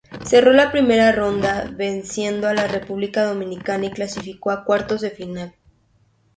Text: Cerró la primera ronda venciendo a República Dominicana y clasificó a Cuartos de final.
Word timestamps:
Cerró 0.25 0.51
la 0.51 0.71
primera 0.71 1.11
ronda 1.11 1.69
venciendo 1.77 2.47
a 2.47 2.53
República 2.55 3.23
Dominicana 3.25 3.85
y 3.85 3.91
clasificó 3.91 4.49
a 4.49 4.65
Cuartos 4.65 5.01
de 5.01 5.11
final. 5.11 5.53